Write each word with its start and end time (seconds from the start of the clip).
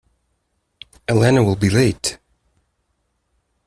Elena 1.07 1.43
will 1.43 1.55
be 1.55 1.69
late. 1.69 2.17